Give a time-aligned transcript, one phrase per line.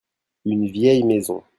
[0.45, 1.43] Une vieille maison.